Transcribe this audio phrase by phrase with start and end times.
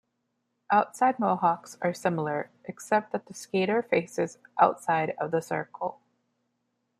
[0.71, 6.01] Outside mohawks are similar, except that the skater faces outside of the circle.